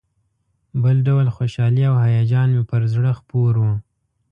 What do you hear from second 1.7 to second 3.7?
او هیجان مې پر زړه خپور و.